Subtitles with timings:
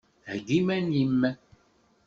[0.29, 1.19] Heggi iman-im!